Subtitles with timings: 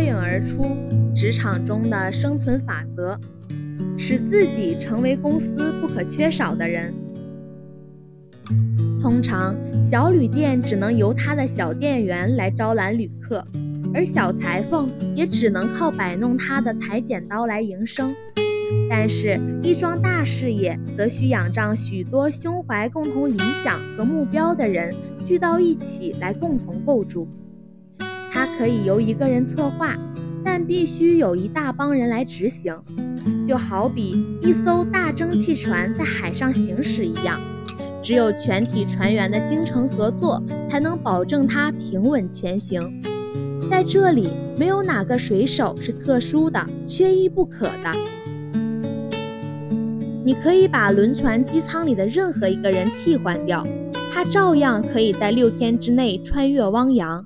[0.00, 0.78] 脱颖而出
[1.14, 3.20] 职场中的生存法则，
[3.98, 6.94] 使自己成为公司不可缺少的人。
[8.98, 13.46] 通常，小旅店只能由他的小店员来招揽旅客，
[13.92, 18.14] 而小裁缝也只能靠摆弄他的裁剪刀来营生。
[18.88, 24.96] 但是，一桩大事业则需仰仗许多胸怀共同理想和目标的人
[25.26, 27.28] 聚到一起来共同构筑。
[28.30, 29.96] 它可以由一个人策划，
[30.44, 32.80] 但必须有一大帮人来执行，
[33.44, 37.40] 就好比一艘大蒸汽船在海上行驶一样，
[38.00, 43.02] 只有全体船员的精诚合作，才能保证它平稳前行。
[43.68, 47.92] 在这里，没有哪个水手是特殊的、缺一不可的。
[50.24, 53.66] 你可以把轮船机舱里的任何一个人替换掉，
[54.12, 57.24] 他照样可以在六天之内穿越汪洋。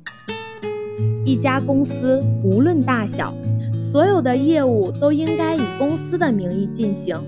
[1.24, 3.34] 一家公司无论大小，
[3.78, 7.18] 所有的业务都应该以公司的名义进行，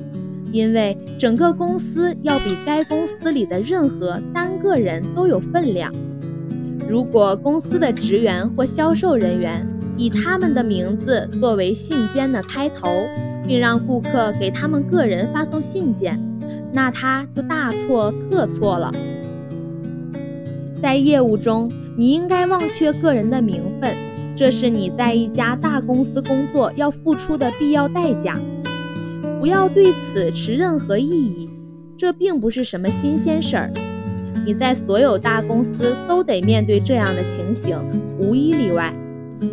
[0.53, 5.91] 因为整个公司要比该公司里的任何单个人都有分量。
[6.86, 9.66] 如果公司的职员或销售人员
[9.97, 13.06] 以他们的名字作为信笺的开头，
[13.47, 16.20] 并让顾客给他们个人发送信件，
[16.70, 18.92] 那他就大错特错了。
[20.83, 23.94] 在业务中，你应该忘却个人的名分，
[24.34, 28.38] 这是你在一家大公司工作要付出的必要代价。
[29.41, 31.48] 不要对此持任何异议，
[31.97, 33.72] 这并不是什么新鲜事儿。
[34.44, 37.78] 你在所有大公司都得面对这样的情形，
[38.19, 38.94] 无一例外，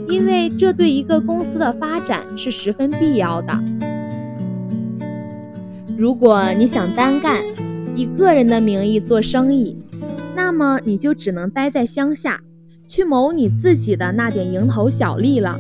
[0.07, 3.57] 因为这对一个公司的发展是十分必要的。
[5.97, 7.41] 如果你想单干，
[7.95, 9.77] 以个人的名义做生意。
[10.35, 12.41] 那么你就只能待在乡下，
[12.87, 15.59] 去谋你自己的那点蝇头小利了。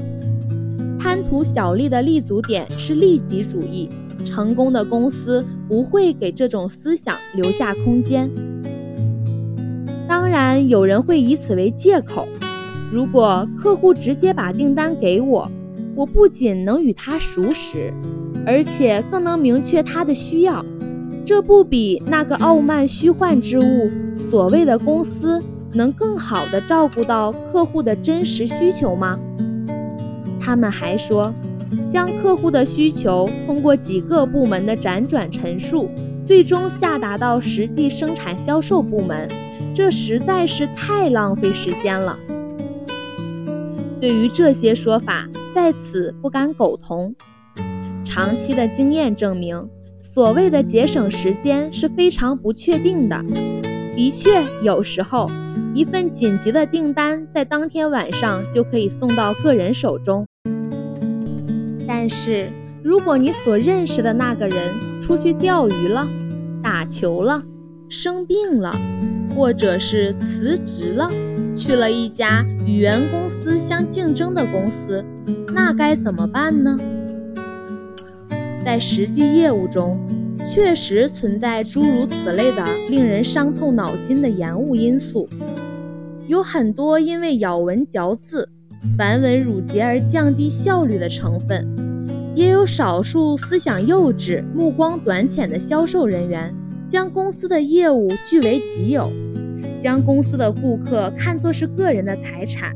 [0.99, 3.89] 贪图小利的立足点是利己主义，
[4.23, 8.29] 成功的公司不会给这种思想留下空间。
[10.07, 12.27] 当然，有人会以此为借口：
[12.91, 15.51] 如果客户直接把订单给我，
[15.95, 17.93] 我不仅能与他熟识，
[18.45, 20.63] 而且更能明确他的需要。
[21.25, 25.41] 这不比那个傲慢虚幻之物所谓的公司
[25.71, 29.17] 能更好地照顾到客户的真实需求吗？
[30.39, 31.33] 他们还说，
[31.89, 35.89] 将客户的需求通过几个部门的辗转陈述，
[36.25, 39.29] 最终下达到实际生产销售部门，
[39.73, 42.19] 这实在是太浪费时间了。
[44.01, 47.15] 对于这些说法，在此不敢苟同。
[48.03, 49.69] 长期的经验证明。
[50.03, 53.23] 所谓的节省时间是非常不确定的。
[53.95, 55.31] 的确，有时候
[55.73, 60.27] 一份紧急的订单在当天晚上就可以送到个人手中。
[61.87, 62.51] 但是，
[62.83, 66.05] 如果你所认识的那个人出去钓鱼了、
[66.61, 67.41] 打球了、
[67.87, 68.77] 生病了，
[69.33, 71.09] 或者是辞职了，
[71.55, 75.03] 去了一家与原公司相竞争的公司，
[75.53, 76.77] 那该怎么办呢？
[78.63, 79.99] 在实际业务中，
[80.45, 85.27] 确实存在诸如此类的令人伤透脑筋的延误因素。
[86.27, 88.49] 有很多因为咬文嚼字、
[88.97, 91.67] 繁文缛节而降低效率的成分，
[92.35, 96.55] 也有少数思想幼稚、目光短浅的销售人员，
[96.87, 99.11] 将公司的业务据为己有，
[99.77, 102.73] 将公司的顾客看作是个人的财产。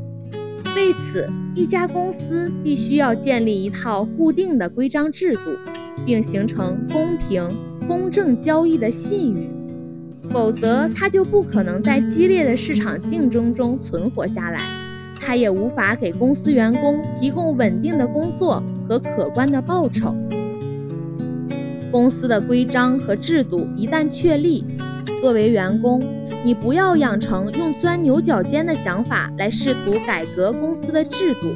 [0.76, 5.40] 为此，一家公司必须要建立一套固定的规章制度。
[6.04, 9.50] 并形成公平、公正交易的信誉，
[10.30, 14.60] 否则它就不可能在激烈的市场竞争中存活下来，
[15.20, 20.14] 它也无法给公司员工提供稳定的工作和可观的报酬。
[21.90, 24.64] 公司的规章和制度一旦确立，
[25.20, 26.04] 作为员工，
[26.44, 31.48] 你不要养成用钻牛角尖的想法来试图改革公司的制度，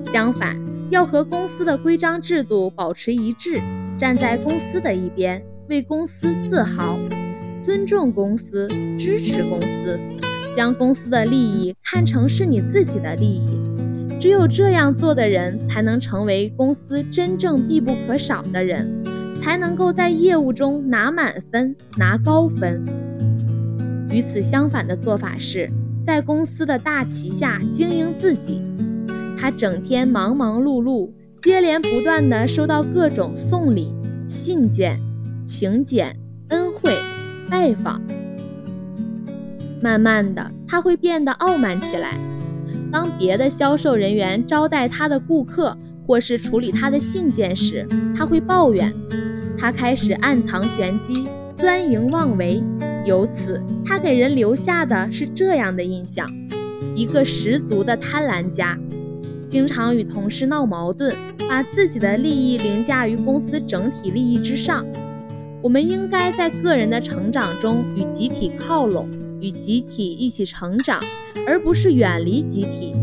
[0.00, 0.61] 相反。
[0.92, 3.62] 要和公司的规章制度保持一致，
[3.96, 6.98] 站在公司的一边，为公司自豪，
[7.64, 8.68] 尊重公司，
[8.98, 9.98] 支持公司，
[10.54, 13.58] 将公司的利益看成是你自己的利益。
[14.20, 19.02] 只有这样做的人，才能成为公司真正必不可少的人，
[19.40, 22.84] 才能够在业务中拿满分、拿高分。
[24.10, 25.70] 与此相反的做法是，
[26.04, 28.60] 在公司的大旗下经营自己。
[29.42, 31.10] 他整天忙忙碌碌，
[31.40, 33.92] 接连不断地收到各种送礼、
[34.24, 35.00] 信件、
[35.44, 36.16] 请柬、
[36.50, 36.94] 恩惠、
[37.50, 38.00] 拜访。
[39.80, 42.16] 慢慢的，他会变得傲慢起来。
[42.92, 47.84] 当别的销售人员招待他的顾客或是处理他的信件时，
[48.14, 48.94] 他会抱怨。
[49.58, 52.62] 他开始暗藏玄机，钻营妄为，
[53.04, 56.30] 由此他给人留下的是这样的印象：
[56.94, 58.78] 一个十足的贪婪家，
[59.52, 61.14] 经常与同事闹矛盾，
[61.46, 64.82] 把自己的利益凌驾于公司整体利益之上。
[65.60, 69.06] 我们应该在个人的成长中与集体靠拢，
[69.42, 71.02] 与集体一起成长，
[71.46, 72.94] 而不是远离集体。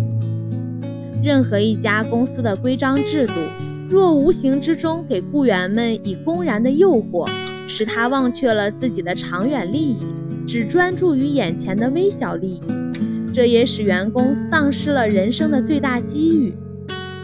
[1.23, 3.33] 任何一家公司的规章制度。
[3.87, 7.29] 若无形之中给雇员们以公然的诱惑，
[7.67, 9.99] 使他忘却了自己的长远利益，
[10.47, 12.63] 只专注于眼前的微小利益，
[13.39, 16.53] 这也使员工丧失了人生的最大机遇。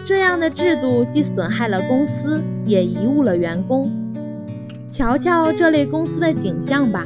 [0.06, 3.92] 这样的制度既损害了公司，也贻误了员工。
[4.88, 7.06] 瞧瞧这类公司的景象吧：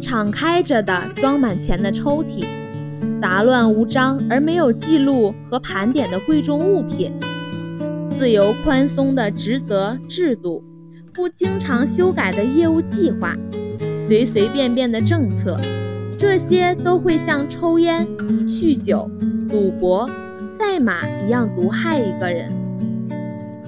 [0.00, 2.44] 敞开着的装满钱的抽屉，
[3.20, 7.12] 杂乱无章而没有记录和盘点的贵重物品。
[8.10, 10.64] 自由宽松的职责制度，
[11.14, 13.36] 不经常修改的业务计划，
[13.96, 15.60] 随随便便的政策，
[16.18, 18.04] 这些都会像抽烟、
[18.44, 19.08] 酗酒、
[19.48, 20.10] 赌博、
[20.58, 22.52] 赛马一样毒害一个人。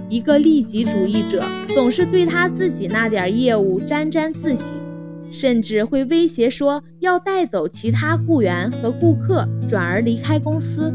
[0.09, 4.75] 一个利己主义者总是对他自己那点业务沾沾自喜，
[5.31, 10.93] 甚至会威胁说要带走其他雇员和顾客，转而离开公司。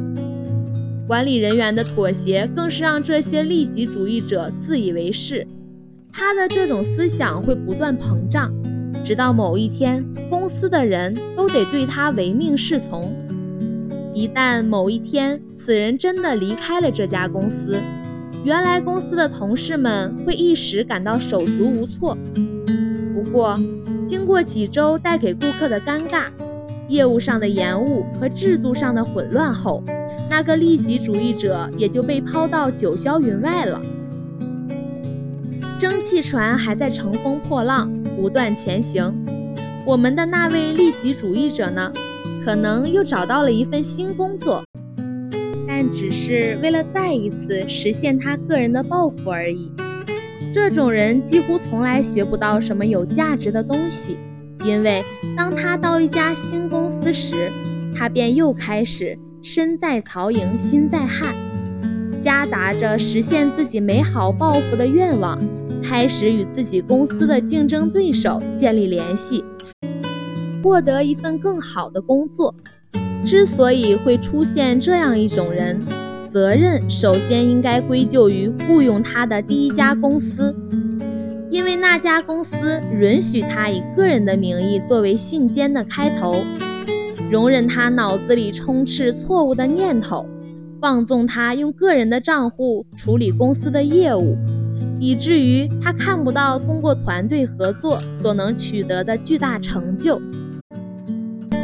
[1.08, 5.48] 管理人员的妥协更是让这些利己主义者自以为是，
[6.12, 8.54] 他的这种思想会不断膨胀，
[9.06, 13.14] 直到某一天，公司的人都得对他唯命是从。
[14.16, 17.80] 一旦某一天此人真的离开了这家公司，
[18.44, 22.18] 原来公司的同事们会一时感到手足无措。
[23.14, 23.60] 不过，
[24.08, 26.24] 经过几周带给顾客的尴尬、
[26.88, 29.84] 业务上的延误和制度上的混乱后，
[30.32, 33.80] 那个利己主义者也就被抛到九霄云外了。
[35.78, 39.14] 蒸汽船还在乘风破浪，不断前行。
[39.86, 41.92] 我们的那位利己主义者呢？
[42.44, 44.64] 可能又找到了一份新工作，
[45.68, 49.72] 但只是为了再一次实现他个人的抱负而已。
[50.54, 54.18] 这种人几乎从来学不到什么有价值的东西，
[54.64, 55.04] 因为
[55.36, 57.52] 当他到一家新公司时，
[57.96, 59.18] 他便又开始。
[59.42, 61.36] 身在曹营心在汉，
[62.20, 65.40] 夹杂着实现自己美好抱负的愿望，
[65.88, 69.46] 开始与自己公司的竞争对手建立联系，
[70.64, 72.56] 获得一份更好的工作。
[73.24, 75.80] 之所以会出现这样一种人，
[76.28, 80.56] 责任首先应该归咎于雇佣他的第一家公司，
[81.52, 86.44] 因为那家公司允许他以个人的名义作为信笺的开头。
[87.30, 90.26] 容忍他脑子里充斥错误的念头，
[90.82, 94.36] 放纵他用个人的账户处理公司的业务，
[95.00, 100.22] 以至于他看不到通过团队合作所能取得的巨大成就。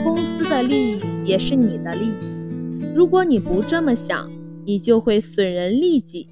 [0.04, 4.30] 公司的利益也是你的利益，如果你不这么想，
[4.66, 6.28] 你就会损人利己。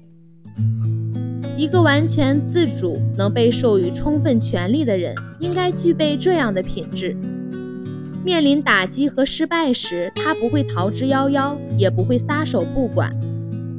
[1.56, 7.14] 一个完全自主、能被授予充分权利的人，应该具备这样的品质。
[8.24, 13.14] 面临打击和失败时，他不会逃之夭夭，也不会撒手不管。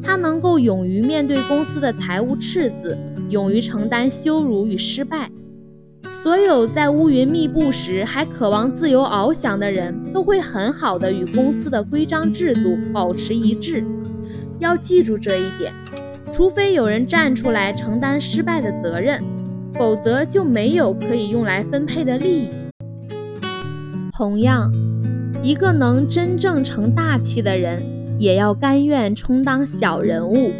[0.03, 2.97] 他能够勇于面对公司的财务赤字，
[3.31, 5.27] 勇于承担羞辱与失败。
[6.11, 13.83] 所有在乌云密布时还渴望自由翱翔的人，都会很好的与公司的规章制度保持一致。
[14.59, 15.73] 要记住这一点，
[16.29, 19.23] 除非有人站出来承担失败的责任，
[19.73, 22.49] 否则就没有可以用来分配的利益。
[24.11, 24.69] 同样，
[25.41, 27.81] 一个能真正成大器的人，
[28.19, 30.51] 也要甘愿充当小人物。